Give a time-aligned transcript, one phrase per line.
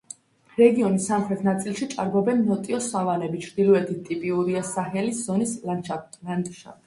[0.59, 6.77] რეგიონის სამხრეთ ნაწილში ჭარბობენ ნოტიო სავანები, ჩრდილოეთით ტიპიურია საჰელის ზონის ლანდშაფტი.